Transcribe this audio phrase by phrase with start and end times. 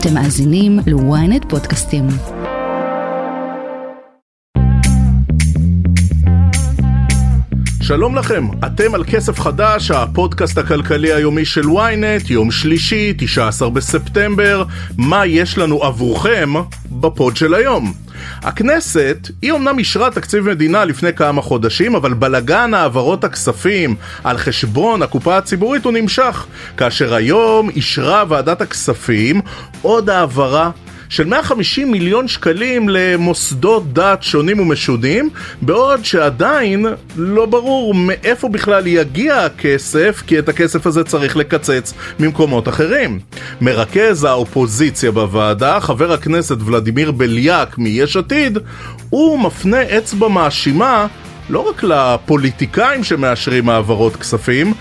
[0.00, 2.04] אתם מאזינים ל-ynet פודקאסטים.
[7.82, 14.64] שלום לכם, אתם על כסף חדש, הפודקאסט הכלכלי היומי של ynet, יום שלישי, 19 בספטמבר,
[14.98, 16.50] מה יש לנו עבורכם
[16.90, 17.92] בפוד של היום.
[18.42, 25.02] הכנסת, היא אמנם אישרה תקציב מדינה לפני כמה חודשים, אבל בלגן העברות הכספים על חשבון
[25.02, 26.46] הקופה הציבורית הוא נמשך,
[26.76, 29.40] כאשר היום אישרה ועדת הכספים
[29.82, 30.70] עוד העברה
[31.08, 35.30] של 150 מיליון שקלים למוסדות דת שונים ומשונים,
[35.62, 36.86] בעוד שעדיין
[37.16, 43.18] לא ברור מאיפה בכלל יגיע הכסף, כי את הכסף הזה צריך לקצץ ממקומות אחרים.
[43.60, 48.58] מרכז האופוזיציה בוועדה, חבר הכנסת ולדימיר בליאק מיש עתיד,
[49.10, 51.06] הוא מפנה אצבע מאשימה
[51.50, 54.72] לא רק לפוליטיקאים שמאשרים העברות כספים,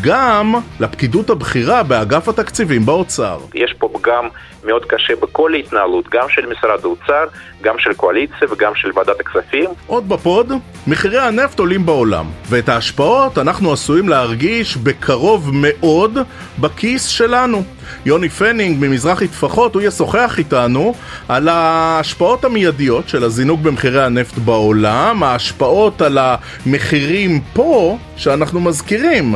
[0.00, 3.38] גם לפקידות הבכירה באגף התקציבים באוצר.
[3.54, 4.28] יש פה פגם
[4.64, 7.24] מאוד קשה בכל ההתנהלות, גם של משרד האוצר,
[7.62, 9.70] גם של קואליציה וגם של ועדת הכספים.
[9.86, 10.52] עוד בפוד,
[10.86, 16.18] מחירי הנפט עולים בעולם, ואת ההשפעות אנחנו עשויים להרגיש בקרוב מאוד
[16.58, 17.62] בכיס שלנו.
[18.06, 20.94] יוני פנינג ממזרחי טפחות, הוא ישוחח איתנו
[21.28, 29.34] על ההשפעות המיידיות של הזינוק במחירי הנפט בעולם, ההשפעות על המחירים פה, שאנחנו מזכירים.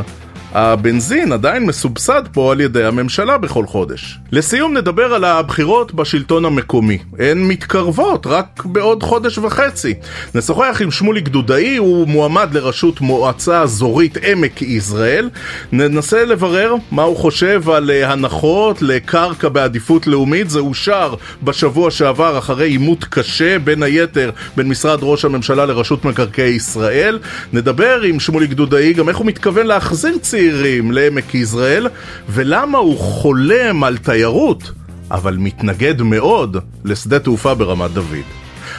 [0.53, 4.19] הבנזין עדיין מסובסד פה על ידי הממשלה בכל חודש.
[4.31, 6.97] לסיום נדבר על הבחירות בשלטון המקומי.
[7.19, 9.93] הן מתקרבות רק בעוד חודש וחצי.
[10.35, 15.29] נשוחח עם שמולי גדודאי, הוא מועמד לראשות מועצה אזורית עמק יזרעאל.
[15.71, 20.49] ננסה לברר מה הוא חושב על אה, הנחות לקרקע בעדיפות לאומית.
[20.49, 26.49] זה אושר בשבוע שעבר אחרי עימות קשה, בין היתר בין משרד ראש הממשלה לרשות מקרקעי
[26.49, 27.19] ישראל.
[27.53, 31.87] נדבר עם שמולי גדודאי גם איך הוא מתכוון להחזיר צעירים צעירים לעמק יזרעאל,
[32.29, 34.71] ולמה הוא חולם על תיירות,
[35.11, 38.25] אבל מתנגד מאוד לשדה תעופה ברמת דוד.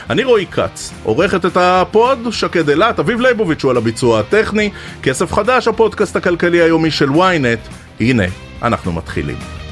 [0.09, 4.69] אני רועי כץ, עורכת את הפוד, שקד אילת, אביב ליבוביץ' הוא על הביצוע הטכני,
[5.03, 7.69] כסף חדש, הפודקאסט הכלכלי היומי של ynet,
[7.99, 8.25] הנה,
[8.63, 9.62] אנחנו מתחילים.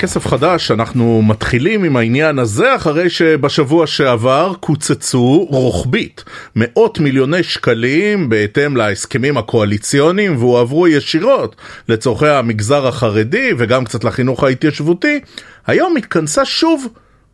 [0.00, 6.24] כסף חדש, אנחנו מתחילים עם העניין הזה אחרי שבשבוע שעבר קוצצו רוחבית
[6.56, 11.56] מאות מיליוני שקלים בהתאם להסכמים הקואליציוניים והועברו ישירות
[11.88, 15.20] לצורכי המגזר החרדי וגם קצת לחינוך ההתיישבותי.
[15.66, 16.86] היום התכנסה שוב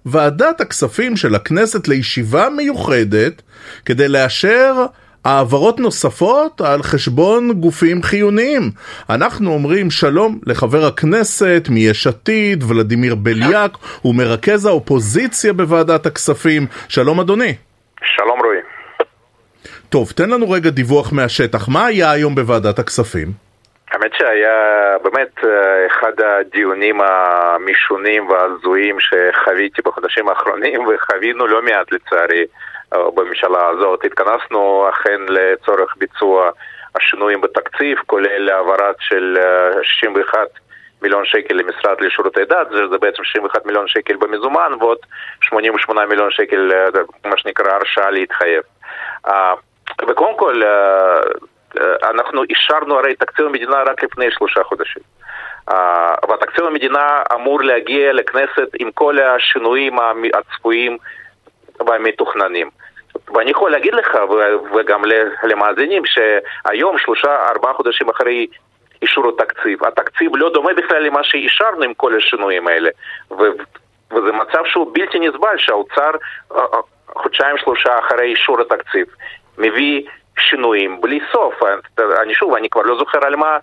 [0.07, 3.43] ועדת הכספים של הכנסת לישיבה מיוחדת
[3.85, 4.87] כדי לאשר
[5.27, 8.63] העברות נוספות על חשבון גופים חיוניים.
[9.11, 13.71] אנחנו אומרים שלום לחבר הכנסת מיש עתיד, ולדימיר בליאק,
[14.03, 16.63] הוא מרכז האופוזיציה בוועדת הכספים.
[16.89, 17.55] שלום אדוני.
[18.03, 18.59] שלום רועי.
[19.89, 21.69] טוב, תן לנו רגע דיווח מהשטח.
[21.69, 23.29] מה היה היום בוועדת הכספים?
[23.91, 24.59] האמת שהיה
[25.03, 32.45] באמת אה, אחד הדיונים המשונים וההזויים שחוויתי בחודשים האחרונים וחווינו לא מעט לצערי
[33.15, 34.05] בממשלה הזאת.
[34.05, 36.51] התכנסנו אכן לצורך ביצוע
[36.95, 39.39] השינויים בתקציב, כולל העברת של
[39.83, 40.39] 61
[41.03, 44.99] מיליון שקל למשרד לשירותי דת, זה, זה בעצם 61 מיליון שקל במזומן ועוד
[45.41, 46.73] 88 מיליון שקל,
[47.25, 48.63] מה שנקרא הרשאה להתחייב.
[50.09, 50.63] וקודם כל,
[52.03, 55.03] אנחנו אישרנו הרי תקציב המדינה רק לפני שלושה חודשים.
[56.33, 59.99] ותקציב המדינה אמור להגיע לכנסת עם כל השינויים
[60.35, 60.99] הצפויים
[61.87, 62.71] והמתוכננים.
[63.35, 64.19] ואני יכול להגיד לך,
[64.75, 65.03] וגם
[65.43, 68.47] למאזינים, שהיום, שלושה, ארבעה חודשים אחרי
[69.03, 72.91] אישור התקציב, התקציב לא דומה בכלל למה שאישרנו עם כל השינויים האלה.
[74.11, 76.11] וזה מצב שהוא בלתי נסבל, שהאוצר
[77.09, 79.07] חודשיים שלושה אחרי אישור התקציב
[79.59, 80.03] מביא
[80.39, 81.55] שינויים בלי סוף.
[82.23, 83.59] אני שוב, אני כבר לא זוכר על מה,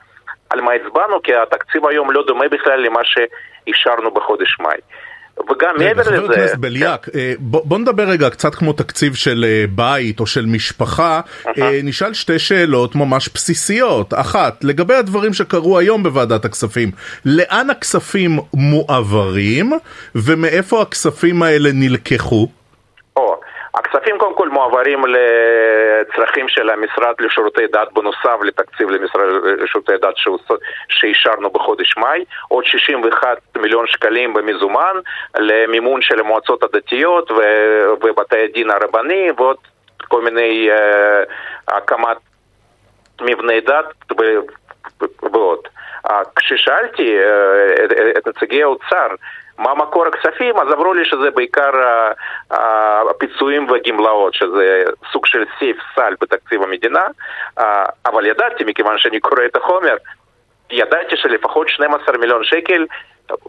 [0.49, 4.79] על מה הצבענו, כי התקציב היום לא דומה בכלל למה שאישרנו בחודש מאי.
[5.39, 6.17] וגם מעבר לזה...
[6.17, 7.33] חבר הכנסת בליאק, כן.
[7.39, 11.21] בוא נדבר רגע קצת כמו תקציב של אה, בית או של משפחה.
[11.57, 14.13] אה, נשאל שתי שאלות ממש בסיסיות.
[14.13, 16.91] אחת, לגבי הדברים שקרו היום בוועדת הכספים,
[17.25, 19.73] לאן הכספים מועברים
[20.15, 22.47] ומאיפה הכספים האלה נלקחו?
[23.75, 29.25] הכספים קודם כל מועברים לצרכים של המשרד לשירותי דת בנוסף לתקציב למשרד
[29.59, 30.15] לשירותי דת
[30.89, 34.95] שאישרנו בחודש מאי, עוד 61 מיליון שקלים במזומן
[35.35, 37.31] למימון של המועצות הדתיות
[38.01, 39.57] ובתי הדין הרבני ועוד
[40.07, 42.17] כל מיני uh, הקמת
[43.21, 44.19] מבני דת
[45.33, 45.59] ועוד.
[46.35, 49.07] כששאלתי uh, את נציגי האוצר
[49.57, 51.71] מה מקור הכספים, אז אמרו לי שזה בעיקר
[53.09, 57.03] הפיצויים והגמלאות, שזה סוג של סייף סל בתקציב המדינה,
[58.05, 59.95] אבל ידעתי, מכיוון שאני קורא את החומר,
[60.71, 62.85] ידעתי שלפחות 12 מיליון שקל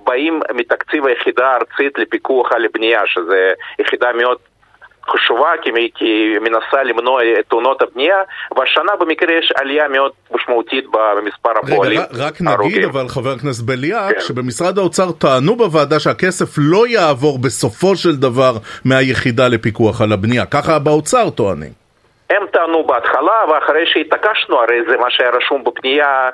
[0.04, 4.38] באים מתקציב היחידה הארצית לפיקוח על הבנייה, שזה יחידה מאוד
[5.12, 8.16] חשובה כי, כי מנסה למנוע את תאונות הבנייה,
[8.56, 14.14] והשנה במקרה יש עלייה מאוד משמעותית במספר הפועלים רגע, רק נגיד אבל חבר הכנסת בליאק,
[14.14, 14.20] כן.
[14.20, 18.52] שבמשרד האוצר טענו בוועדה שהכסף לא יעבור בסופו של דבר
[18.84, 21.72] מהיחידה לפיקוח על הבנייה, ככה באוצר טוענים.
[22.30, 26.30] הם טענו בהתחלה, ואחרי שהתעקשנו, הרי זה מה שהיה רשום בפנייה,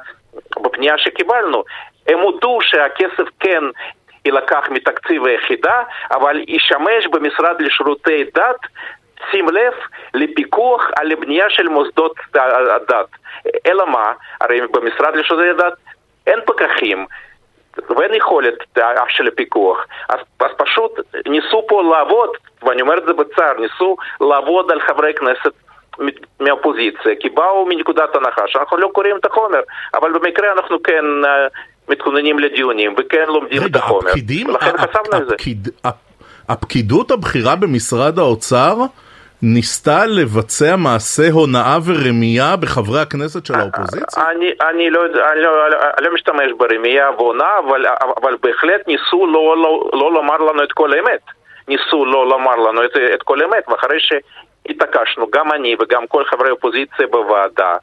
[0.62, 1.64] בפנייה שקיבלנו,
[2.08, 3.62] הם הודו שהכסף כן
[4.24, 8.60] יילקח מתקציב היחידה, אבל ישמש במשרד לשירותי דת,
[9.30, 9.72] שים לב,
[10.14, 13.08] לפיקוח על הבנייה של מוסדות הדת.
[13.66, 14.12] אלא מה?
[14.40, 15.74] הרי במשרד לשירותי דת
[16.26, 17.06] אין פקחים.
[17.96, 18.54] ואין יכולת
[19.08, 19.86] של הפיקוח.
[20.08, 22.30] אז, אז פשוט ניסו פה לעבוד,
[22.62, 25.52] ואני אומר את זה בצער, ניסו לעבוד על חברי כנסת
[26.40, 29.60] מהאופוזיציה, כי באו מנקודת הנחה שאנחנו לא קוראים את החומר,
[29.94, 31.04] אבל במקרה אנחנו כן
[31.90, 34.08] מתכוננים לדיונים וכן לומדים את החומר.
[34.08, 35.34] הפקידים, לכן חשבנו על זה.
[36.48, 38.76] הפקידות הבכירה במשרד האוצר
[39.42, 44.24] ניסתה לבצע מעשה הונאה ורמייה בחברי הכנסת של האופוזיציה?
[44.30, 45.70] אני, אני, לא, אני לא,
[46.00, 47.86] לא משתמש ברמייה והונאה, אבל,
[48.22, 51.20] אבל בהחלט ניסו לא, לא, לא לומר לנו את כל האמת.
[51.68, 56.48] ניסו לא לומר לנו את, את כל האמת, ואחרי שהתעקשנו, גם אני וגם כל חברי
[56.48, 57.74] האופוזיציה בוועדה,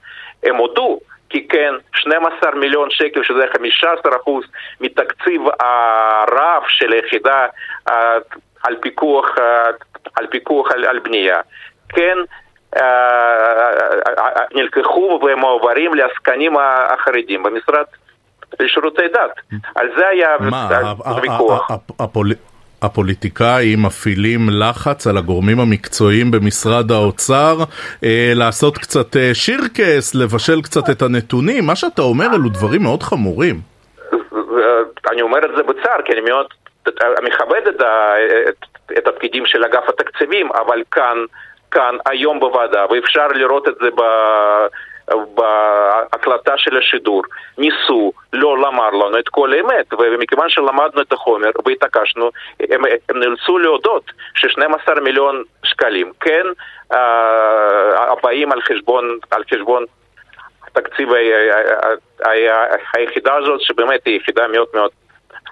[0.43, 4.45] הם הודו כי כן, 12 מיליון שקל, שזה 15 אחוז
[4.81, 7.45] מתקציב הרב של היחידה
[7.89, 8.17] אה,
[8.63, 9.67] על פיקוח, אה,
[10.15, 11.39] על, פיקוח על, על בנייה,
[11.89, 12.17] כן
[12.77, 13.69] אה,
[14.53, 17.85] נלקחו ומועברים לעסקנים החרדים במשרד
[18.59, 19.59] לשירותי דת.
[19.75, 20.29] על זה היה
[21.21, 21.71] ויכוח.
[22.81, 27.57] הפוליטיקאים מפעילים לחץ על הגורמים המקצועיים במשרד האוצר
[28.03, 31.65] אה, לעשות קצת אה, שירקס, לבשל קצת את הנתונים.
[31.65, 33.55] מה שאתה אומר אלו דברים מאוד חמורים.
[35.11, 36.45] אני אומר את זה בצער, כי אני מאוד
[37.23, 37.81] מכבד את,
[38.49, 38.65] את,
[38.97, 41.17] את הפקידים של אגף התקציבים, אבל כאן,
[41.71, 44.01] כאן, היום בוועדה, ואפשר לראות את זה ב...
[45.33, 47.23] בהקלטה של השידור
[47.57, 53.57] ניסו לא לומר לנו את כל האמת ומכיוון שלמדנו את החומר והתעקשנו הם, הם נאלצו
[53.57, 56.45] להודות ש-12 מיליון שקלים כן
[56.93, 59.85] אה, הבאים על חשבון, על חשבון
[60.73, 61.09] תקציב
[62.93, 64.91] היחידה הזאת שבאמת היא יחידה מאוד מאוד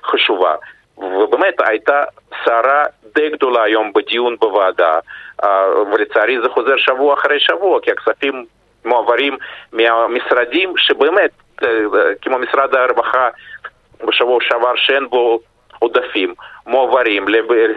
[0.06, 0.56] חשובה.
[0.98, 2.04] ובאמת הייתה
[2.46, 2.84] סערה
[3.16, 5.00] די גדולה היום בדיון בוועדה
[5.44, 8.46] אה, ולצערי זה חוזר שבוע אחרי שבוע כי הכספים
[8.86, 9.38] מועברים
[9.74, 11.32] מהמשרדים שבאמת,
[11.64, 11.68] אה,
[12.22, 13.30] כמו משרד הרווחה
[14.08, 15.40] בשבוע שעבר שאין בו
[15.80, 16.34] עודפים,
[16.68, 17.26] מועברים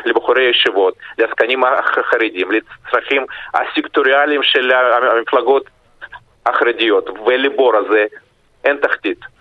[0.05, 3.25] לבחורי ישיבות, לעסקנים החרדים, לצרכים
[3.55, 5.65] הסקטוריאליים של המפלגות
[6.47, 8.07] החרדיות, ולבור הזה
[8.65, 9.38] אין תחתית.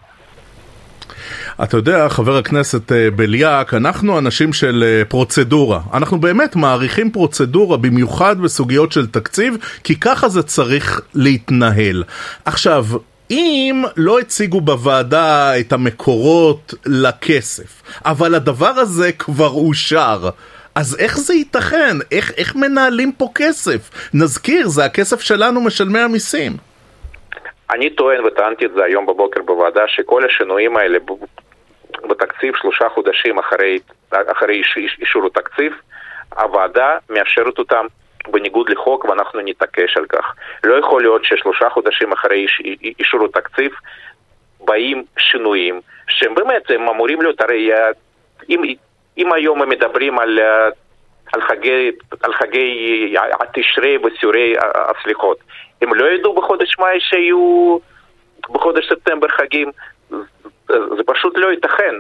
[1.63, 5.81] אתה יודע, חבר הכנסת אה, בליאק, אנחנו אנשים של אה, פרוצדורה.
[5.94, 12.03] אנחנו באמת מעריכים פרוצדורה, במיוחד בסוגיות של תקציב, כי ככה זה צריך להתנהל.
[12.45, 12.85] עכשיו,
[13.31, 20.29] אם לא הציגו בוועדה את המקורות לכסף, אבל הדבר הזה כבר אושר,
[20.75, 21.97] אז איך זה ייתכן?
[22.12, 23.89] איך, איך מנהלים פה כסף?
[24.13, 26.57] נזכיר, זה הכסף שלנו משלמי המיסים.
[27.72, 30.98] אני טוען, וטענתי את זה היום בבוקר בוועדה, שכל השינויים האלה
[32.10, 33.80] בתקציב שלושה חודשים אחרי,
[34.12, 34.62] אחרי
[35.00, 35.74] אישור התקציב,
[36.38, 37.86] הוועדה מאשרת אותם
[38.27, 40.36] בניגוד לחוק ואנחנו נתעקש על כך.
[40.63, 42.46] לא יכול להיות ששלושה חודשים אחרי
[43.00, 43.72] אישור התקציב
[44.60, 47.70] באים שינויים שהם באמת, הם אמורים להיות, הרי
[48.50, 48.62] אם,
[49.18, 50.39] אם היום הם מדברים על,
[51.34, 51.91] על חגי,
[52.24, 55.38] על חגי התשרי וסיורי הסליחות,
[55.81, 57.77] הם לא ידעו בחודש מאי שיהיו
[58.50, 59.72] בחודש ספטמבר חגים,
[60.67, 61.96] זה פשוט לא ייתכן.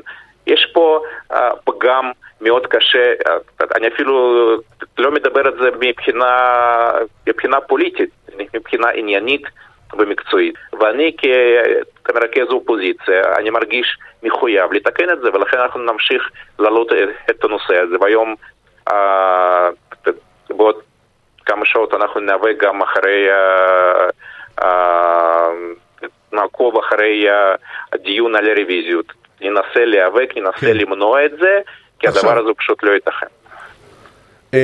[0.47, 0.99] יש פה
[1.33, 4.55] uh, פגם מאוד קשה, uh, אני אפילו
[4.97, 6.91] לא מדבר על זה מבחינה,
[7.27, 8.09] מבחינה פוליטית,
[8.53, 9.41] מבחינה עניינית
[9.97, 10.55] ומקצועית.
[10.79, 11.15] ואני
[12.03, 16.29] כמרכז אופוזיציה, אני מרגיש מחויב לתקן את זה, ולכן אנחנו נמשיך
[16.59, 16.91] להעלות
[17.29, 17.95] את הנושא הזה.
[18.01, 18.35] והיום,
[20.49, 20.75] בעוד
[21.45, 23.27] כמה שעות אנחנו נאבק גם אחרי...
[23.29, 24.67] Uh, uh,
[26.33, 27.25] נעקוב אחרי
[27.93, 29.05] הדיון על הרוויזיות.
[29.41, 30.77] ננסה להיאבק, ננסה כן.
[30.77, 31.59] למנוע את זה,
[31.99, 32.29] כי עכשיו...
[32.29, 33.25] הדבר הזה פשוט לא ייתכן.
[34.51, 34.55] Um,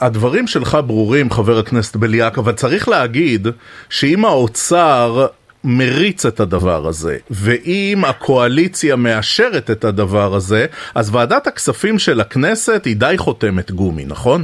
[0.00, 3.46] הדברים שלך ברורים, חבר הכנסת בליאק, אבל צריך להגיד
[3.90, 5.26] שאם האוצר
[5.66, 12.84] מריץ את הדבר הזה, ואם הקואליציה מאשרת את הדבר הזה, אז ועדת הכספים של הכנסת
[12.84, 14.40] היא די חותמת גומי, נכון?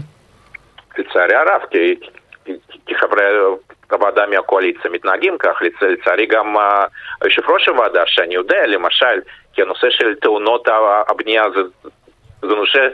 [0.99, 1.95] לצערי הרב, כי,
[2.87, 3.25] כי, חברי
[3.91, 6.57] הוועדה מהקואליציה מתנהגים כך, לצערי גם
[7.21, 9.21] היושב ראש הוועדה, שאני יודע, למשל,
[9.55, 10.69] כי הנושא של תאונות
[11.09, 11.89] הבנייה זה,
[12.43, 12.89] זה נושא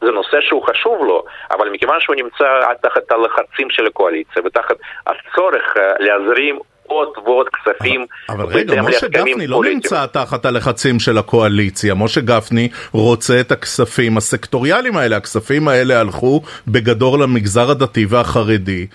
[0.00, 5.74] זה נושא שהוא חשוב לו, אבל מכיוון שהוא נמצא תחת הלחצים של הקואליציה ותחת הצורך
[5.98, 8.06] להזרים עוד ועוד כספים.
[8.28, 11.94] אבל רגע, משה גפני לא נמצא תחת הלחצים של הקואליציה.
[11.94, 15.16] משה גפני רוצה את הכספים הסקטוריאליים האלה.
[15.16, 18.86] הכספים האלה הלכו בגדול למגזר הדתי והחרדי.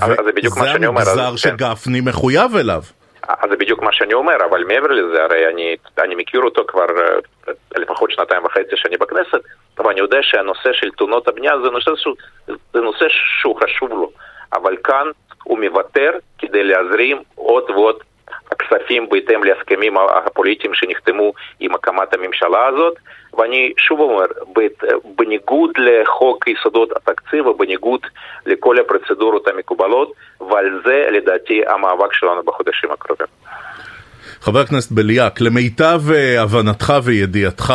[0.00, 1.00] זה בדיוק מה שאני אומר.
[1.00, 2.82] וזה המגזר שגפני מחויב אליו.
[3.28, 6.86] אז זה בדיוק מה שאני אומר, אבל מעבר לזה, הרי אני, אני מכיר אותו כבר
[7.76, 9.40] לפחות שנתיים וחצי שאני בכנסת,
[9.78, 12.14] ואני יודע שהנושא של תאונות הבנייה זה נושא, שהוא,
[12.46, 13.04] זה נושא
[13.40, 14.10] שהוא חשוב לו,
[14.52, 15.06] אבל כאן
[15.48, 17.96] הוא מוותר כדי להזרים עוד ועוד
[18.52, 19.94] הכספים בהתאם להסכמים
[20.26, 22.94] הפוליטיים שנחתמו עם הקמת הממשלה הזאת,
[23.38, 24.24] ואני שוב אומר,
[25.16, 28.00] בניגוד לחוק יסודות התקציב ובניגוד
[28.46, 33.26] לכל הפרוצדורות המקובלות, ועל זה לדעתי המאבק שלנו בחודשים הקרובים.
[34.40, 36.00] חבר הכנסת בליאק, למיטב
[36.38, 37.74] הבנתך וידיעתך,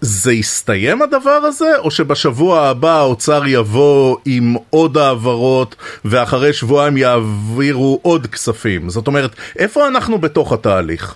[0.00, 5.74] זה יסתיים הדבר הזה, או שבשבוע הבא האוצר יבוא עם עוד העברות
[6.04, 8.88] ואחרי שבועיים יעבירו עוד כספים?
[8.88, 11.14] זאת אומרת, איפה אנחנו בתוך התהליך?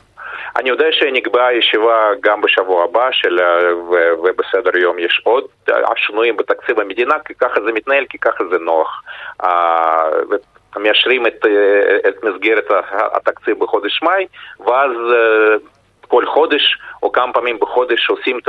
[0.57, 3.39] אני יודע שנקבעה ישיבה גם בשבוע הבא של,
[4.23, 9.03] ובסדר יום יש עוד השינויים בתקציב המדינה, כי ככה זה מתנהל, כי ככה זה נוח.
[10.77, 11.47] מאשרים את,
[12.09, 12.65] את מסגרת
[13.13, 14.27] התקציב בחודש מאי,
[14.67, 14.91] ואז
[16.13, 16.63] כל חודש
[17.03, 18.49] או כמה פעמים בחודש עושים את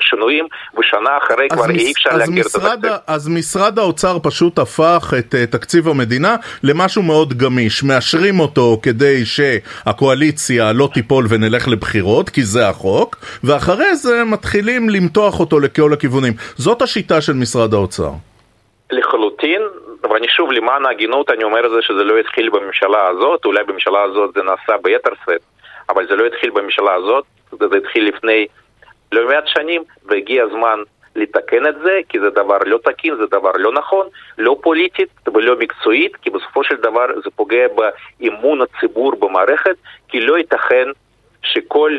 [0.00, 0.46] השינויים,
[0.78, 2.92] ושנה אחרי כבר אי אפשר להכיר את התקציב.
[3.06, 7.84] אז משרד האוצר פשוט הפך את uh, תקציב המדינה למשהו מאוד גמיש.
[7.84, 15.40] מאשרים אותו כדי שהקואליציה לא תיפול ונלך לבחירות, כי זה החוק, ואחרי זה מתחילים למתוח
[15.40, 16.32] אותו לכל הכיוונים.
[16.56, 18.10] זאת השיטה של משרד האוצר.
[18.90, 19.62] לחלוטין,
[20.10, 24.02] ואני שוב, למען ההגינות, אני אומר את זה שזה לא התחיל בממשלה הזאת, אולי בממשלה
[24.02, 25.53] הזאת זה נעשה ביתר שאת.
[25.88, 28.46] אבל זה לא התחיל בממשלה הזאת, זה התחיל לפני
[29.12, 30.78] לא מעט שנים, והגיע הזמן
[31.16, 34.06] לתקן את זה, כי זה דבר לא תקין, זה דבר לא נכון,
[34.38, 37.66] לא פוליטית ולא מקצועית, כי בסופו של דבר זה פוגע
[38.20, 39.76] באמון הציבור במערכת,
[40.08, 40.88] כי לא ייתכן
[41.42, 41.98] שכל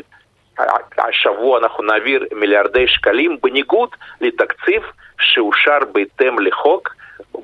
[0.97, 3.89] השבוע אנחנו נעביר מיליארדי שקלים בניגוד
[4.21, 4.83] לתקציב
[5.19, 6.95] שאושר בהתאם לחוק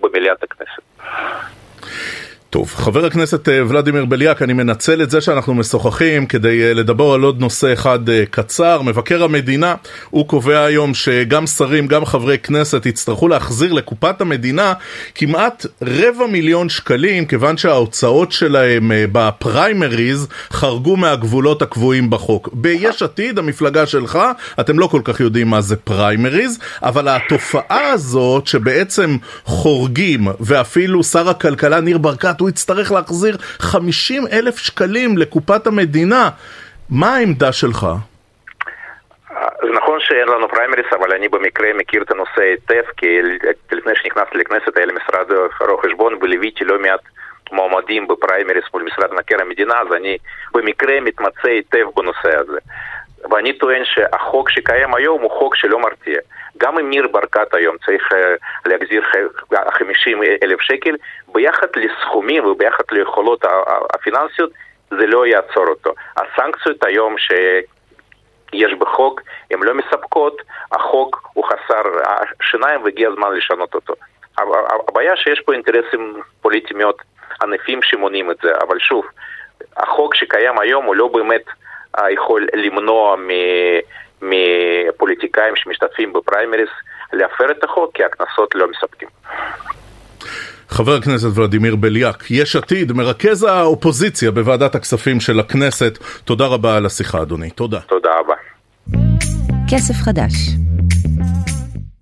[0.02, 0.82] במליאת הכנסת.
[2.52, 7.14] טוב, חבר הכנסת אה, ולדימיר בליאק, אני מנצל את זה שאנחנו משוחחים כדי אה, לדבר
[7.14, 8.82] על עוד נושא אחד אה, קצר.
[8.82, 9.76] מבקר המדינה,
[10.10, 14.74] הוא קובע היום שגם שרים, גם חברי כנסת יצטרכו להחזיר לקופת המדינה
[15.16, 22.50] כמעט רבע מיליון שקלים, כיוון שההוצאות שלהם בפריימריז חרגו מהגבולות הקבועים בחוק.
[22.54, 24.20] ביש עתיד, המפלגה שלך,
[24.60, 31.30] אתם לא כל כך יודעים מה זה פריימריז, אבל התופעה הזאת שבעצם חורגים, ואפילו שר
[31.30, 36.30] הכלכלה ניר ברקת הוא יצטרך להחזיר 50 אלף שקלים לקופת המדינה.
[36.90, 37.88] מה העמדה שלך?
[39.62, 43.08] זה נכון שאין לנו פריימריס, אבל אני במקרה מכיר את הנושא היטב, כי
[43.72, 45.32] לפני שנכנסתי לכנסת היה לי משרד
[45.62, 47.00] רואי חשבון וליוויתי לא מעט
[47.52, 50.18] מועמדים בפריימריס מול משרד מבקר המדינה, אז אני
[50.54, 52.58] במקרה מתמצא היטב בנושא הזה.
[53.30, 56.20] ואני טוען שהחוק שקיים היום הוא חוק שלא מרתיע.
[56.58, 58.16] גם אם ניר ברקת היום צריך אה,
[58.66, 59.04] להחזיר
[59.72, 60.96] 50 אלף שקל,
[61.28, 63.46] ביחד לסכומים וביחד ליכולות
[63.94, 64.52] הפיננסיות,
[64.90, 65.94] זה לא יעצור אותו.
[66.18, 71.82] הסנקציות היום שיש בחוק הן לא מספקות, החוק הוא חסר
[72.42, 73.94] שיניים והגיע הזמן לשנות אותו.
[74.38, 76.96] הבעיה שיש פה אינטרסים פוליטיים מאוד
[77.44, 79.06] ענפים שמונעים את זה, אבל שוב,
[79.78, 81.44] החוק שקיים היום הוא לא באמת
[82.14, 83.16] יכול למנוע
[84.22, 86.70] מפוליטיקאים שמשתתפים בפריימריס
[87.14, 89.08] להפר את החוק כי הקנסות לא מספקים.
[90.70, 96.86] חבר הכנסת ולדימיר בליאק, יש עתיד, מרכז האופוזיציה בוועדת הכספים של הכנסת, תודה רבה על
[96.86, 97.80] השיחה אדוני, תודה.
[97.80, 98.36] תודה רבה.
[99.70, 100.34] כסף חדש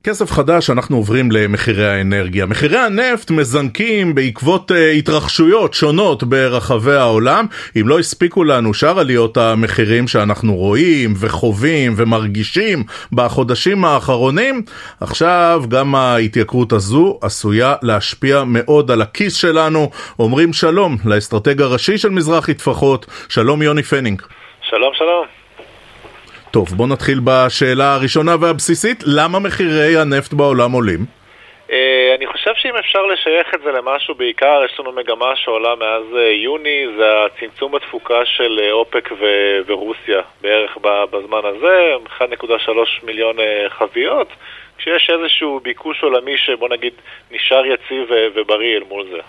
[0.03, 2.45] כסף חדש, אנחנו עוברים למחירי האנרגיה.
[2.45, 7.45] מחירי הנפט מזנקים בעקבות uh, התרחשויות שונות ברחבי העולם.
[7.79, 14.61] אם לא הספיקו לנו שאר עליות המחירים שאנחנו רואים וחווים ומרגישים בחודשים האחרונים,
[15.01, 19.89] עכשיו גם ההתייקרות הזו עשויה להשפיע מאוד על הכיס שלנו.
[20.19, 24.21] אומרים שלום לאסטרטג הראשי של מזרחי טפחות, שלום יוני פנינג.
[24.61, 25.38] שלום שלום.
[26.51, 30.99] טוב, בוא נתחיל בשאלה הראשונה והבסיסית, למה מחירי הנפט בעולם עולים?
[31.67, 31.71] אה,
[32.17, 36.03] אני חושב חושב שאם אפשר לשייך את זה למשהו בעיקר, יש לנו מגמה שעולה מאז
[36.17, 40.77] אה, יוני, זה הצמצום בתפוקה של אה, אופ"ק ו- ורוסיה בערך
[41.11, 42.25] בזמן הזה, 1.3
[43.03, 43.37] מיליון
[43.69, 44.27] חביות,
[44.77, 46.93] כשיש איזשהו ביקוש עולמי שבוא נגיד
[47.31, 49.19] נשאר יציב ובריא אל מול זה.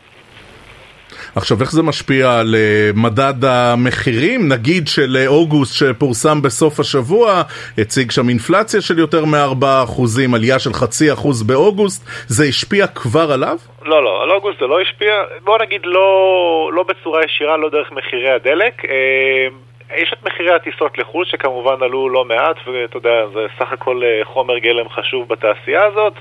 [1.37, 4.49] עכשיו, איך זה משפיע על אה, מדד המחירים?
[4.49, 7.43] נגיד של אה, אוגוסט שפורסם בסוף השבוע,
[7.79, 13.57] הציג שם אינפלציה של יותר מ-4%, עלייה של חצי אחוז באוגוסט, זה השפיע כבר עליו?
[13.83, 15.13] לא, לא, על אוגוסט זה לא השפיע,
[15.45, 18.85] בוא נגיד לא, לא בצורה ישירה, לא דרך מחירי הדלק.
[18.85, 19.47] אה,
[19.97, 24.59] יש את מחירי הטיסות לחו"ל שכמובן עלו לא מעט, ואתה יודע, זה סך הכל חומר
[24.59, 26.13] גלם חשוב בתעשייה הזאת.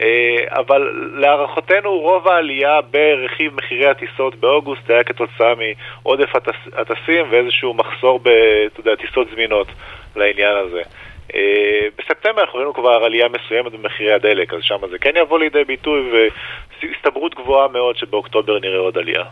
[0.00, 6.32] אה, אבל להערכותינו רוב העלייה ברכיב מחירי הטיסות באוגוסט היה כתוצאה מעודף
[6.72, 8.20] הטסים ואיזשהו מחסור
[8.84, 9.66] בטיסות זמינות
[10.16, 10.82] לעניין הזה.
[11.34, 15.64] אה, בספטמבר אנחנו ראינו כבר עלייה מסוימת במחירי הדלק, אז שם זה כן יבוא לידי
[15.64, 16.00] ביטוי
[16.82, 19.24] והסתברות גבוהה מאוד שבאוקטובר נראה עוד עלייה.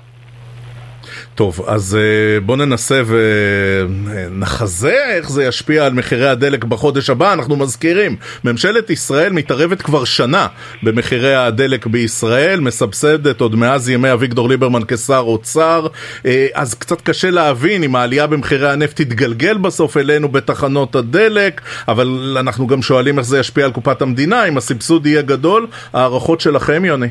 [1.35, 7.33] טוב, אז אה, בואו ננסה ונחזה איך זה ישפיע על מחירי הדלק בחודש הבא.
[7.33, 10.47] אנחנו מזכירים, ממשלת ישראל מתערבת כבר שנה
[10.83, 15.87] במחירי הדלק בישראל, מסבסדת עוד מאז ימי אביגדור ליברמן כשר אוצר,
[16.27, 22.37] אה, אז קצת קשה להבין אם העלייה במחירי הנפט תתגלגל בסוף אלינו בתחנות הדלק, אבל
[22.41, 25.67] אנחנו גם שואלים איך זה ישפיע על קופת המדינה, אם הסבסוד יהיה גדול.
[25.93, 27.09] הערכות שלכם, יוני?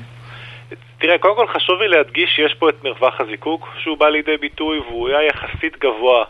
[1.01, 4.79] תראה, קודם כל חשוב לי להדגיש שיש פה את מרווח הזיקוק שהוא בא לידי ביטוי
[4.79, 6.23] והוא היה יחסית גבוה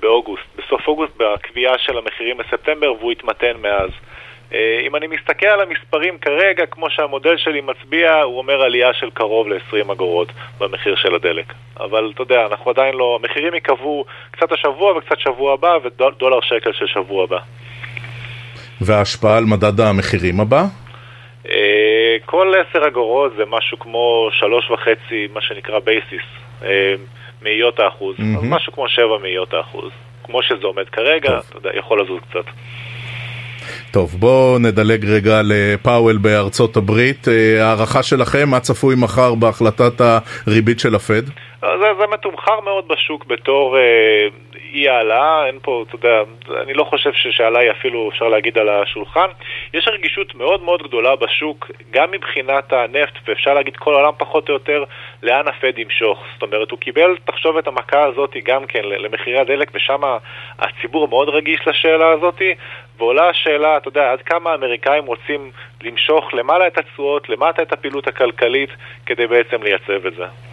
[0.00, 3.90] באוגוסט, בסוף אוגוסט בקביעה של המחירים בספטמבר והוא התמתן מאז.
[4.54, 9.10] אה, אם אני מסתכל על המספרים כרגע, כמו שהמודל שלי מצביע, הוא אומר עלייה של
[9.10, 10.28] קרוב ל-20 אגורות
[10.58, 11.52] במחיר של הדלק.
[11.80, 13.18] אבל אתה יודע, אנחנו עדיין לא...
[13.20, 17.38] המחירים ייקבעו קצת השבוע וקצת שבוע הבא, ודולר שקל של שבוע הבא.
[18.80, 20.62] וההשפעה על מדד המחירים הבא?
[21.48, 26.26] אה, כל עשר אגורות זה משהו כמו שלוש וחצי, מה שנקרא basis,
[26.64, 26.94] אה,
[27.42, 28.38] מאיות האחוז, mm-hmm.
[28.38, 29.90] אז משהו כמו שבע מאיות האחוז.
[30.24, 31.44] כמו שזה עומד כרגע, טוב.
[31.48, 32.44] אתה יודע, יכול לזוז קצת.
[33.90, 37.28] טוב, בואו נדלג רגע לפאוול בארצות הברית.
[37.28, 41.22] אה, הערכה שלכם, מה צפוי מחר בהחלטת הריבית של הפד?
[41.60, 43.76] זה, זה מתומחר מאוד בשוק בתור
[44.72, 46.22] אי העלאה, אין פה, אתה יודע,
[46.62, 49.26] אני לא חושב שהעלאה היא אפילו, אפשר להגיד, על השולחן.
[49.74, 54.54] יש רגישות מאוד מאוד גדולה בשוק, גם מבחינת הנפט, ואפשר להגיד כל העולם פחות או
[54.54, 54.84] יותר,
[55.22, 56.24] לאן הפד ימשוך.
[56.34, 60.00] זאת אומרת, הוא קיבל, תחשוב את המכה הזאת גם כן למחירי הדלק, ושם
[60.58, 62.42] הציבור מאוד רגיש לשאלה הזאת,
[62.98, 65.50] ועולה השאלה, אתה יודע, עד כמה האמריקאים רוצים
[65.82, 68.70] למשוך למעלה את התשואות, למטה את הפעילות הכלכלית,
[69.06, 70.51] כדי בעצם לייצב את זה.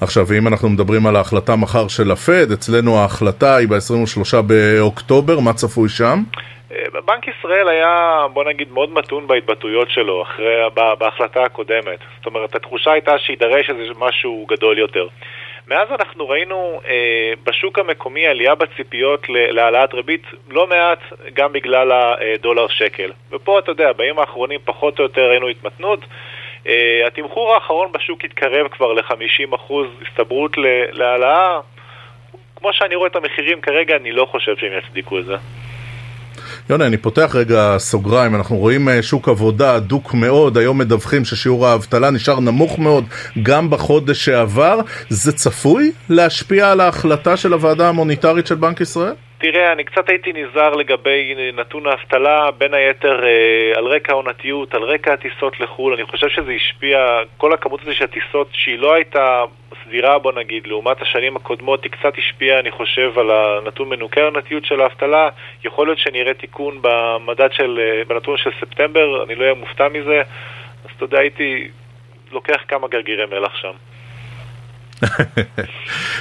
[0.00, 5.52] עכשיו, אם אנחנו מדברים על ההחלטה מחר של הפד, אצלנו ההחלטה היא ב-23 באוקטובר, מה
[5.52, 6.18] צפוי שם?
[6.72, 10.54] אה, בנק ישראל היה, בוא נגיד, מאוד מתון בהתבטאויות שלו אחרי,
[10.98, 11.98] בהחלטה הקודמת.
[12.16, 15.06] זאת אומרת, התחושה הייתה שיידרש איזה משהו גדול יותר.
[15.68, 20.98] מאז אנחנו ראינו אה, בשוק המקומי עלייה בציפיות להעלאת ריבית לא מעט
[21.34, 23.10] גם בגלל הדולר שקל.
[23.30, 26.00] ופה אתה יודע, בימים האחרונים פחות או יותר ראינו התמתנות.
[26.64, 26.68] Uh,
[27.06, 29.72] התמחור האחרון בשוק התקרב כבר ל-50%
[30.02, 30.56] הסתברות
[30.92, 31.60] להעלאה.
[32.56, 35.36] כמו שאני רואה את המחירים כרגע, אני לא חושב שהם יצדיקו את זה.
[36.70, 41.66] יוני, אני פותח רגע סוגריים, אנחנו רואים אה, שוק עבודה הדוק מאוד, היום מדווחים ששיעור
[41.66, 43.04] האבטלה נשאר נמוך מאוד
[43.42, 49.14] גם בחודש שעבר, זה צפוי להשפיע על ההחלטה של הוועדה המוניטרית של בנק ישראל?
[49.42, 54.82] תראה, אני קצת הייתי נזהר לגבי נתון האבטלה, בין היתר אה, על רקע העונתיות, על
[54.82, 59.44] רקע הטיסות לחו"ל, אני חושב שזה השפיע, כל הכמות הזאת של הטיסות שהיא לא הייתה
[59.84, 64.64] סבירה בוא נגיד, לעומת השנים הקודמות, היא קצת השפיעה, אני חושב, על הנתון מנוכי העונתיות
[64.64, 65.28] של האבטלה,
[65.64, 70.22] יכול להיות שנראה תיקון במדד של, אה, בנתון של ספטמבר, אני לא אהיה מופתע מזה,
[70.84, 71.68] אז אתה יודע, הייתי
[72.32, 73.72] לוקח כמה גרגירי מלח שם.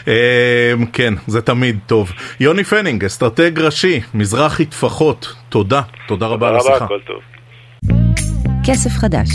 [0.07, 2.11] אמ, כן, זה תמיד טוב.
[2.39, 5.81] יוני פנינג, אסטרטג ראשי, מזרחי טפחות, תודה.
[6.07, 6.85] תודה רבה על השיחה.
[8.63, 9.27] כסף חדש.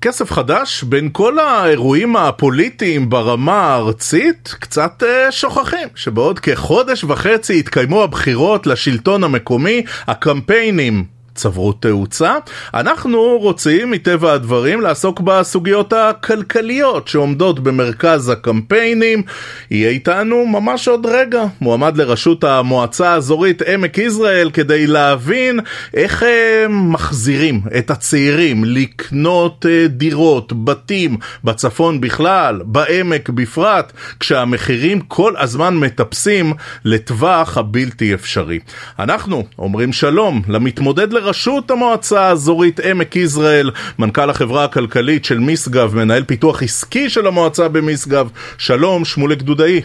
[0.00, 8.02] כסף חדש בין כל האירועים הפוליטיים ברמה הארצית קצת אה, שוכחים שבעוד כחודש וחצי יתקיימו
[8.02, 12.34] הבחירות לשלטון המקומי הקמפיינים צברו תאוצה.
[12.74, 19.22] אנחנו רוצים מטבע הדברים לעסוק בסוגיות הכלכליות שעומדות במרכז הקמפיינים.
[19.70, 25.60] יהיה איתנו ממש עוד רגע מועמד לראשות המועצה האזורית עמק יזרעאל כדי להבין
[25.94, 35.00] איך הם אה, מחזירים את הצעירים לקנות אה, דירות, בתים, בצפון בכלל, בעמק בפרט, כשהמחירים
[35.00, 36.52] כל הזמן מטפסים
[36.84, 38.58] לטווח הבלתי אפשרי.
[38.98, 45.94] אנחנו אומרים שלום למתמודד לראשות בראשות המועצה האזורית עמק יזרעאל, מנכ"ל החברה הכלכלית של משגב,
[45.94, 48.30] מנהל פיתוח עסקי של המועצה במשגב.
[48.58, 49.80] שלום, שמוליק דודאי.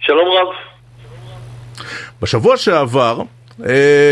[0.00, 0.46] שלום רב.
[2.22, 3.22] בשבוע שעבר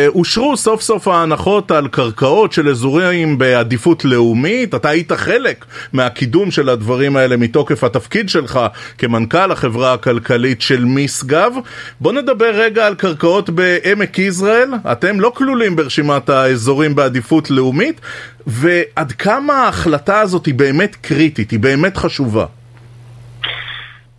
[0.09, 4.74] אושרו סוף סוף ההנחות על קרקעות של אזורים בעדיפות לאומית.
[4.74, 8.61] אתה היית חלק מהקידום של הדברים האלה מתוקף התפקיד שלך
[8.98, 11.52] כמנכ"ל החברה הכלכלית של משגב.
[12.00, 14.70] בוא נדבר רגע על קרקעות בעמק יזרעאל.
[14.92, 18.00] אתם לא כלולים ברשימת האזורים בעדיפות לאומית,
[18.46, 22.46] ועד כמה ההחלטה הזאת היא באמת קריטית, היא באמת חשובה.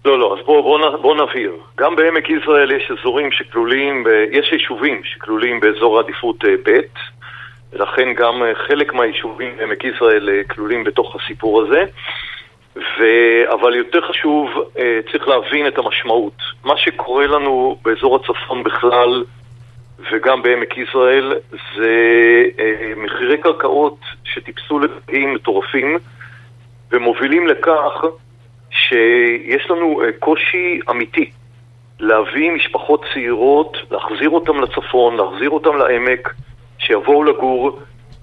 [0.05, 1.53] לא, לא, אז בואו בוא, בוא נבהיר.
[1.77, 6.79] גם בעמק יזרעאל יש אזורים שכלולים, יש יישובים שכלולים באזור עדיפות אה, ב',
[7.73, 11.83] ולכן גם אה, חלק מהיישובים בעמק יזרעאל אה, כלולים בתוך הסיפור הזה.
[12.75, 13.03] ו...
[13.53, 14.49] אבל יותר חשוב,
[15.11, 16.37] צריך להבין את המשמעות.
[16.63, 19.23] מה שקורה לנו באזור הצפון בכלל,
[20.11, 21.33] וגם בעמק יזרעאל,
[21.75, 21.91] זה
[22.97, 25.97] מחירי קרקעות שטיפסו לגבים מטורפים,
[26.91, 28.05] ומובילים לכך
[28.75, 31.31] שיש לנו אה, קושי אמיתי
[31.99, 36.33] להביא משפחות צעירות, להחזיר אותן לצפון, להחזיר אותן לעמק,
[36.77, 37.79] שיבואו לגור.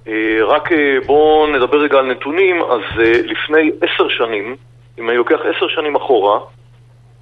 [0.09, 2.81] אה, רק אה, בואו נדבר רגע על נתונים, אז
[3.25, 4.57] לפני עשר שנים,
[4.99, 6.39] אם אני לוקח עשר שנים אחורה,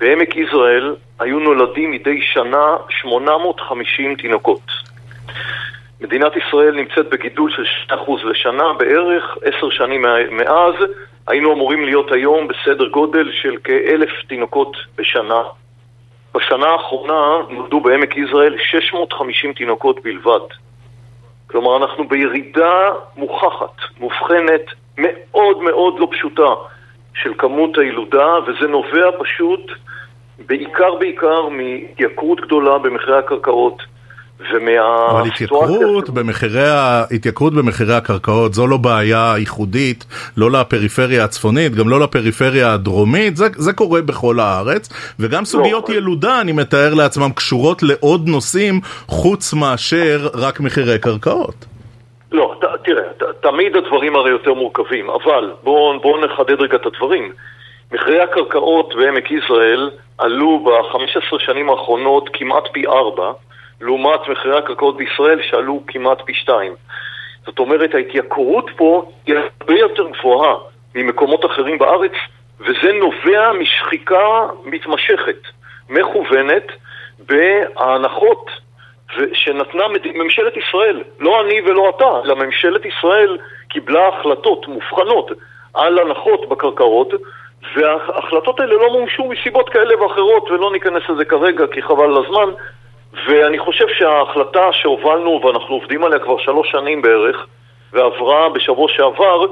[0.00, 4.62] בעמק יזרעאל היו נולדים מדי שנה 850 תינוקות.
[6.00, 10.74] מדינת ישראל נמצאת בגידול של 2% לשנה בערך, עשר שנים מאז,
[11.26, 15.42] היינו אמורים להיות היום בסדר גודל של כאלף תינוקות בשנה.
[16.35, 20.40] בשנה האחרונה נולדו בעמק יזרעאל 650 תינוקות בלבד.
[21.46, 24.62] כלומר, אנחנו בירידה מוכחת, מובחנת,
[24.98, 26.54] מאוד מאוד לא פשוטה
[27.14, 29.70] של כמות הילודה, וזה נובע פשוט
[30.46, 33.83] בעיקר בעיקר מהתייקרות גדולה במחירי הקרקעות.
[34.53, 35.11] ומה...
[35.11, 36.62] אבל התייקרות במחירי,
[37.14, 40.05] התייקרות במחירי הקרקעות זו לא בעיה ייחודית,
[40.37, 45.94] לא לפריפריה הצפונית, גם לא לפריפריה הדרומית, זה, זה קורה בכל הארץ, וגם סוגיות לא,
[45.94, 51.66] ילודה, אני מתאר לעצמם, קשורות לעוד נושאים חוץ מאשר רק מחירי קרקעות.
[52.33, 56.87] לא, ת, תראה, ת, תמיד הדברים הרי יותר מורכבים, אבל בואו בוא נחדד רגע את
[56.87, 57.33] הדברים.
[57.92, 63.33] מחירי הקרקעות בעמק יזרעאל עלו ב-15 שנים האחרונות כמעט פי ארבע,
[63.80, 66.74] לעומת מחירי הקרקעות בישראל שעלו כמעט פי שתיים.
[67.46, 70.54] זאת אומרת, ההתייקרות פה היא הרבה יותר גבוהה
[70.94, 72.12] ממקומות אחרים בארץ,
[72.60, 75.38] וזה נובע משחיקה מתמשכת,
[75.88, 76.66] מכוונת,
[77.18, 78.50] בהנחות
[79.32, 83.38] שנתנה ממשלת ישראל, לא אני ולא אתה, אלא ממשלת ישראל
[83.68, 85.30] קיבלה החלטות מובחנות
[85.74, 87.12] על הנחות בקרקעות,
[87.76, 92.52] וההחלטות האלה לא מומשו מסיבות כאלה ואחרות, ולא ניכנס לזה כרגע כי חבל על הזמן,
[93.12, 97.46] ואני חושב שההחלטה שהובלנו, ואנחנו עובדים עליה כבר שלוש שנים בערך,
[97.92, 99.46] ועברה בשבוע שעבר,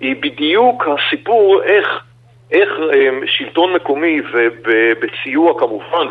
[0.00, 1.88] היא בדיוק הסיפור איך,
[2.52, 4.20] איך אמ, שלטון מקומי,
[4.64, 6.06] ובסיוע כמובן,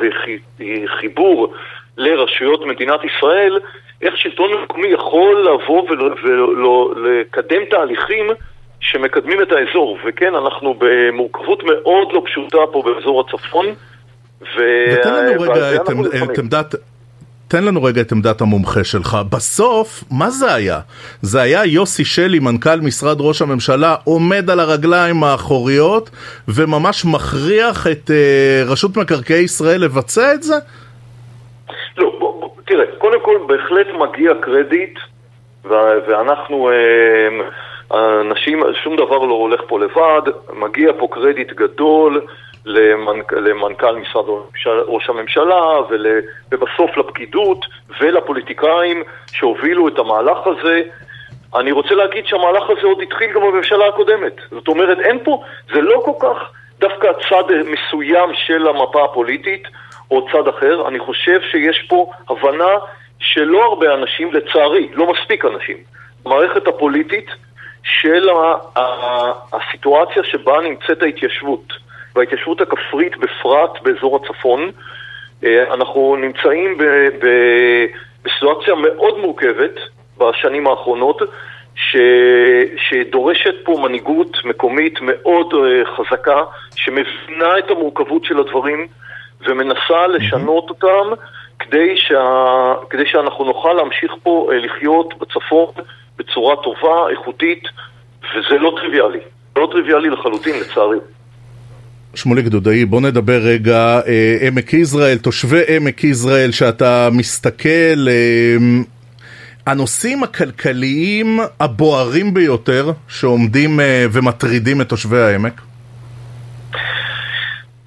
[0.59, 1.53] וחיבור
[1.97, 3.59] לרשויות מדינת ישראל,
[4.01, 8.27] איך שלטון מקומי יכול לבוא ולקדם תהליכים
[8.79, 9.97] שמקדמים את האזור.
[10.05, 13.65] וכן, אנחנו במורכבות מאוד לא פשוטה פה באזור הצפון.
[14.41, 15.81] ותן לנו רגע את,
[16.31, 16.75] את עמדת,
[17.51, 19.17] תן לנו רגע את עמדת המומחה שלך.
[19.31, 20.79] בסוף, מה זה היה?
[21.21, 26.09] זה היה יוסי שלי, מנכ"ל משרד ראש הממשלה, עומד על הרגליים האחוריות
[26.47, 30.55] וממש מכריח את uh, רשות מקרקעי ישראל לבצע את זה?
[31.97, 34.99] לא, בוא, בוא, תראה, קודם כל בהחלט מגיע קרדיט,
[35.65, 36.69] ואנחנו,
[37.91, 42.21] uh, אנשים, שום דבר לא הולך פה לבד, מגיע פה קרדיט גדול.
[42.65, 43.33] למנכ...
[43.33, 44.25] למנכ"ל משרד
[44.65, 46.07] ראש הממשלה ול...
[46.51, 47.65] ובסוף לפקידות
[48.01, 50.81] ולפוליטיקאים שהובילו את המהלך הזה.
[51.55, 54.35] אני רוצה להגיד שהמהלך הזה עוד התחיל גם בממשלה הקודמת.
[54.51, 55.43] זאת אומרת, אין פה,
[55.73, 59.67] זה לא כל כך דווקא צד מסוים של המפה הפוליטית
[60.11, 60.87] או צד אחר.
[60.87, 62.77] אני חושב שיש פה הבנה
[63.19, 65.77] שלא הרבה אנשים, לצערי, לא מספיק אנשים,
[66.23, 67.29] במערכת הפוליטית
[67.83, 68.29] של
[69.53, 71.73] הסיטואציה שבה נמצאת ההתיישבות.
[72.15, 74.71] וההתיישבות הכפרית בפרט באזור הצפון.
[75.43, 76.77] אה, אנחנו נמצאים
[78.23, 79.75] בסיטואציה מאוד מורכבת
[80.17, 81.21] בשנים האחרונות,
[81.75, 81.97] ש...
[82.77, 86.43] שדורשת פה מנהיגות מקומית מאוד אה, חזקה,
[86.75, 88.87] שמבינה את המורכבות של הדברים
[89.47, 91.13] ומנסה לשנות אותם
[91.59, 92.73] כדי, שה...
[92.89, 95.67] כדי שאנחנו נוכל להמשיך פה אה, לחיות בצפון
[96.17, 97.63] בצורה טובה, איכותית,
[98.35, 99.19] וזה לא טריוויאלי.
[99.55, 100.97] לא טריוויאלי לחלוטין, לצערי.
[102.15, 108.57] שמוליק דודאי, בוא נדבר רגע, אה, עמק יזרעאל, תושבי עמק יזרעאל, שאתה מסתכל, אה,
[109.67, 115.61] הנושאים הכלכליים הבוערים ביותר שעומדים אה, ומטרידים את תושבי העמק?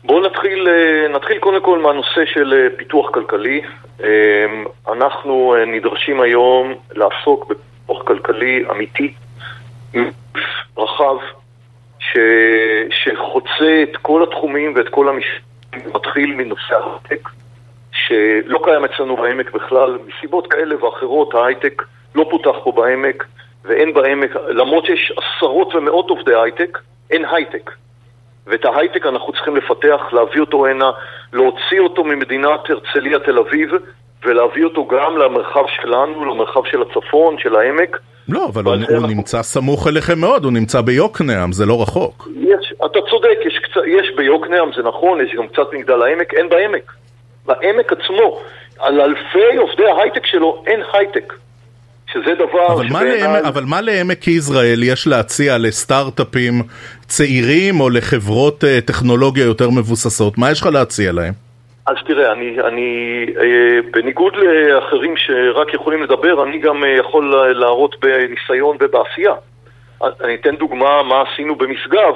[0.04, 3.60] בואו נתחיל, אה, נתחיל קודם כל מהנושא של אה, פיתוח כלכלי.
[4.92, 9.14] אנחנו נדרשים היום לעסוק בפיתוח כלכלי אמיתי,
[10.78, 11.16] רחב,
[12.12, 12.18] ש...
[12.90, 17.28] שחוצה את כל התחומים ואת כל המשפטים, מתחיל מנושא ההייטק,
[17.92, 21.82] שלא קיים אצלנו בעמק בכלל, מסיבות כאלה ואחרות ההייטק
[22.14, 23.24] לא פותח פה בעמק,
[23.64, 26.78] ואין בעמק, למרות שיש עשרות ומאות עובדי הייטק,
[27.10, 27.70] אין הייטק.
[28.46, 30.90] ואת ההייטק אנחנו צריכים לפתח, להביא אותו הנה,
[31.32, 33.70] להוציא אותו ממדינת הרצליה תל אביב,
[34.24, 37.98] ולהביא אותו גם למרחב שלנו, למרחב של הצפון, של העמק.
[38.28, 39.06] לא, אבל הוא, הוא אנחנו...
[39.06, 42.28] נמצא סמוך אליכם מאוד, הוא נמצא ביוקנעם, זה לא רחוק.
[42.36, 46.48] יש, אתה צודק, יש, קצת, יש ביוקנעם, זה נכון, יש גם קצת מגדל העמק, אין
[46.48, 46.92] בעמק.
[47.46, 48.40] בעמק עצמו,
[48.78, 51.32] על אלפי עובדי ההייטק שלו, אין הייטק.
[52.12, 56.62] שזה דבר אבל, מה לעמק, אבל מה לעמק יזרעאל יש להציע לסטארט-אפים
[57.06, 60.38] צעירים או לחברות uh, טכנולוגיה יותר מבוססות?
[60.38, 61.43] מה יש לך להציע להם?
[61.86, 67.96] אז תראה, אני, אני אה, בניגוד לאחרים שרק יכולים לדבר, אני גם אה, יכול להראות
[68.00, 69.34] בניסיון ובעשייה.
[70.20, 72.14] אני אתן דוגמה מה עשינו במשגב.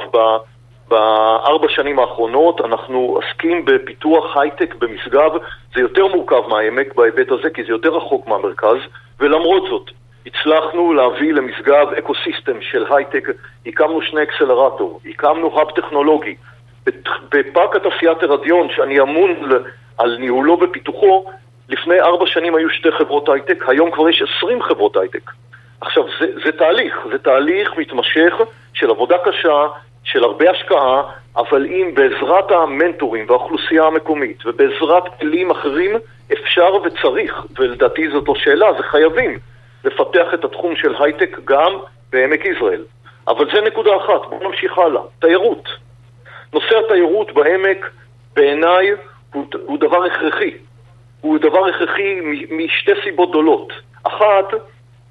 [0.89, 5.31] בארבע שנים האחרונות אנחנו עוסקים בפיתוח הייטק במשגב,
[5.75, 8.77] זה יותר מורכב מהעמק בהיבט הזה כי זה יותר רחוק מהמרכז,
[9.21, 9.91] ולמרות זאת
[10.27, 13.29] הצלחנו להביא למשגב ecosystem של הייטק,
[13.67, 16.37] הקמנו שני אקסלרטור, הקמנו hub טכנולוגי.
[17.31, 19.35] בפארק התעשייה תרדיון, שאני אמון
[19.99, 21.25] על ניהולו ופיתוחו,
[21.69, 25.31] לפני ארבע שנים היו שתי חברות הייטק, היום כבר יש עשרים חברות הייטק.
[25.81, 28.35] עכשיו, זה, זה תהליך, זה תהליך מתמשך
[28.75, 29.67] של עבודה קשה,
[30.05, 31.03] של הרבה השקעה,
[31.37, 35.97] אבל אם בעזרת המנטורים והאוכלוסייה המקומית ובעזרת כלים אחרים
[36.33, 39.39] אפשר וצריך, ולדעתי זאת לא שאלה, זה חייבים,
[39.85, 41.73] לפתח את התחום של הייטק גם
[42.13, 42.85] בעמק יזרעאל.
[43.29, 45.03] אבל זה נקודה אחת, בואו נמשיך הלאה.
[45.21, 45.69] תיירות.
[46.53, 47.91] נושא התיירות בעמק
[48.37, 48.91] בעיניי
[49.33, 50.55] הוא, הוא דבר הכרחי.
[51.21, 53.73] הוא דבר הכרחי משתי סיבות גדולות.
[54.03, 54.55] אחת,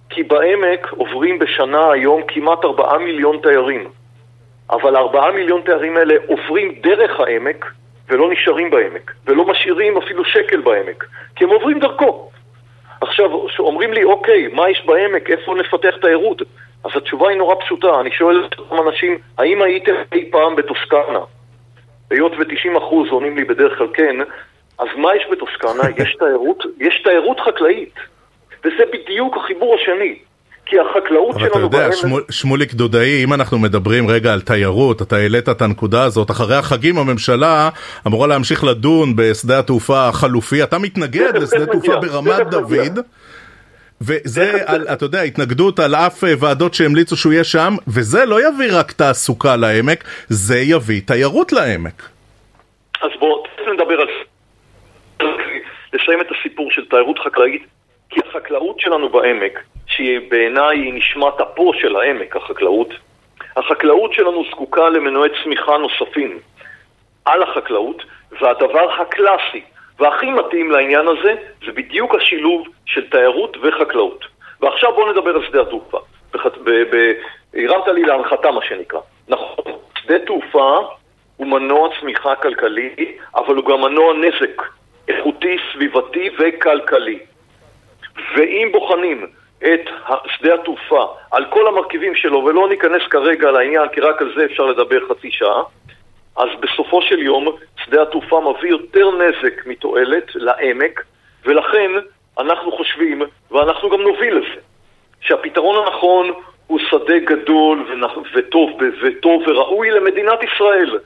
[0.10, 3.90] כי בעמק עוברים בשנה היום כמעט ארבעה מיליון תיירים.
[4.70, 7.66] אבל ארבעה מיליון תיירים האלה עוברים דרך העמק
[8.10, 12.30] ולא נשארים בעמק, ולא משאירים אפילו שקל בעמק, כי הם עוברים דרכו.
[13.02, 16.42] עכשיו, כשאומרים לי, אוקיי, מה יש בעמק, איפה נפתח תיירות?
[16.84, 21.20] אז התשובה היא נורא פשוטה, אני שואל את אותם אנשים, האם הייתם אי פעם בטוסקנה?
[22.12, 24.16] היות ו-90% עונים לי בדרך כלל כן,
[24.80, 25.90] אז מה יש בטוסקנה?
[26.04, 27.96] יש תיירות, יש תיירות חקלאית,
[28.60, 30.16] וזה בדיוק החיבור השני.
[30.70, 31.54] כי החקלאות שלנו...
[31.54, 35.62] אבל אתה יודע, שמול, שמוליק דודאי, אם אנחנו מדברים רגע על תיירות, אתה העלית את
[35.62, 37.70] הנקודה הזאת, אחרי החגים הממשלה
[38.08, 43.00] אמורה להמשיך לדון בשדה התעופה החלופי, אתה מתנגד לשדה תעופה ברמת דוד.
[44.02, 48.48] וזה, על, אתה יודע, התנגדות על אף אה, ועדות שהמליצו שהוא יהיה שם, וזה לא
[48.48, 52.10] יביא רק תעסוקה לעמק, זה יביא תיירות לעמק.
[53.02, 54.08] אז בואו נדבר על.
[55.94, 57.66] לסיים את הסיפור של תיירות חקלאית,
[58.10, 62.94] כי החקלאות שלנו בעמק שהיא בעיניי נשמת אפו של העמק, החקלאות.
[63.58, 66.40] החקלאות שלנו זקוקה למנועי צמיחה נוספים
[67.26, 68.04] על החקלאות,
[68.42, 69.62] והדבר הקלאסי
[70.00, 74.26] והכי מתאים לעניין הזה זה בדיוק השילוב של תיירות וחקלאות.
[74.62, 76.00] ועכשיו בואו נדבר על שדה התעופה.
[77.54, 79.00] הרמת לי להנחתה מה שנקרא.
[79.28, 79.66] נכון,
[80.04, 80.78] שדה תעופה
[81.38, 84.62] הוא מנוע צמיחה כלכלי, אבל הוא גם מנוע נזק
[85.08, 87.20] איכותי, סביבתי וכלכלי.
[88.36, 89.90] ואם בוחנים את
[90.28, 94.66] שדה התעופה על כל המרכיבים שלו, ולא ניכנס כרגע לעניין, כי רק על זה אפשר
[94.66, 95.64] לדבר חצי שעה,
[96.38, 97.48] אז בסופו של יום
[97.86, 101.04] שדה התעופה מביא יותר נזק מתועלת לעמק,
[101.46, 101.92] ולכן
[102.40, 103.22] אנחנו חושבים,
[103.52, 104.62] ואנחנו גם נוביל לזה,
[105.22, 106.32] שהפתרון הנכון
[106.68, 108.02] הוא שדה גדול
[108.36, 108.70] וטוב,
[109.04, 111.00] וטוב וראוי למדינת ישראל.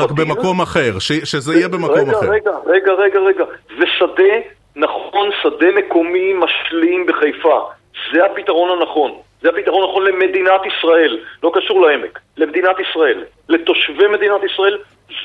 [0.00, 2.30] רק במקום אחר, ש, שזה יהיה במקום רגע, אחר.
[2.30, 3.44] רגע, רגע, רגע, רגע.
[3.78, 4.34] זה שדה
[4.76, 7.68] נכון שדה מקומי משלים בחיפה.
[8.12, 9.12] זה הפתרון הנכון.
[9.42, 13.24] זה הפתרון הנכון למדינת ישראל, לא קשור לעמק, למדינת ישראל.
[13.48, 14.78] לתושבי מדינת ישראל,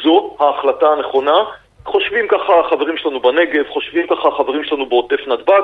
[0.04, 1.44] זו ההחלטה הנכונה.
[1.86, 5.62] חושבים ככה החברים שלנו בנגב, חושבים ככה החברים שלנו בעוטף נתב"ג,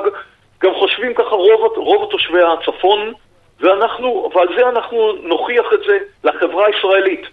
[0.62, 3.12] גם חושבים ככה רוב, רוב תושבי הצפון,
[3.60, 7.26] ואנחנו, ועל זה אנחנו נוכיח את זה לחברה הישראלית,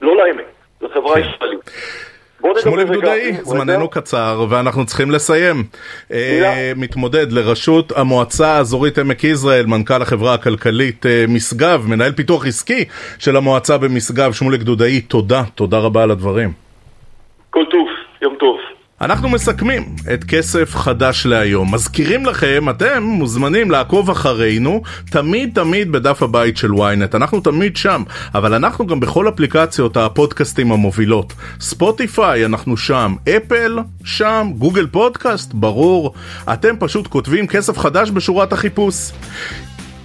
[0.00, 0.44] לא לעמק,
[0.80, 1.22] לחברה כן.
[1.22, 1.60] הישראלית.
[2.62, 5.64] שמוליק דודאי, זמננו קצר ואנחנו צריכים לסיים.
[6.12, 12.84] אה, מתמודד לראשות המועצה האזורית עמק יזרעאל, מנכ"ל החברה הכלכלית אה, משגב, מנהל פיתוח עסקי
[13.18, 16.52] של המועצה במשגב, שמוליק דודאי, תודה, תודה רבה על הדברים.
[17.50, 17.88] כל טוב,
[18.22, 18.75] יום טוב.
[19.00, 21.74] אנחנו מסכמים את כסף חדש להיום.
[21.74, 27.16] מזכירים לכם, אתם מוזמנים לעקוב אחרינו תמיד תמיד בדף הבית של ynet.
[27.16, 28.02] אנחנו תמיד שם,
[28.34, 31.32] אבל אנחנו גם בכל אפליקציות הפודקאסטים המובילות.
[31.60, 33.14] ספוטיפיי, אנחנו שם.
[33.36, 34.50] אפל, שם.
[34.58, 36.14] גוגל פודקאסט, ברור.
[36.52, 39.12] אתם פשוט כותבים כסף חדש בשורת החיפוש.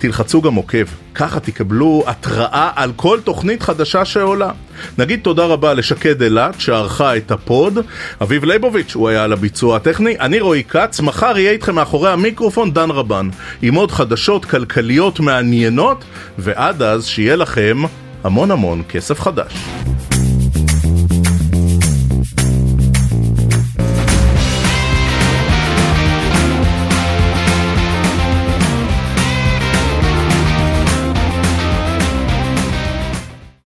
[0.02, 0.86] תלחצו גם עוקב,
[1.16, 4.52] ככה תקבלו התראה על כל תוכנית חדשה שעולה.
[4.98, 7.80] נגיד תודה רבה לשקד אילת שערכה את הפוד,
[8.22, 12.74] אביב ליבוביץ' הוא היה על הביצוע הטכני, אני רועי כץ, מחר יהיה איתכם מאחורי המיקרופון
[12.74, 13.30] דן רבן,
[13.62, 16.04] עם עוד חדשות כלכליות מעניינות,
[16.38, 17.78] ועד אז שיהיה לכם
[18.24, 19.54] המון המון כסף חדש.